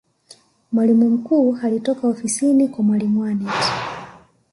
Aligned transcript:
mwalimu 0.71 1.09
mkuu 1.09 1.57
alitoka 1.63 2.07
ofisini 2.07 2.67
kwa 2.67 2.83
mwalimu 2.83 3.23
aneth 3.23 3.71